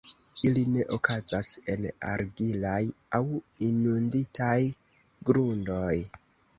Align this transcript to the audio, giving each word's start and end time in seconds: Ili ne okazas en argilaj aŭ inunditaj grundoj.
Ili 0.49 0.61
ne 0.69 0.85
okazas 0.95 1.49
en 1.75 1.85
argilaj 2.13 2.81
aŭ 3.21 3.23
inunditaj 3.71 4.59
grundoj. 5.31 5.97